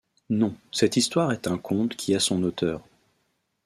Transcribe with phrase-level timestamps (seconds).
[0.31, 2.81] Non: cette histoire est un conte qui a son auteur.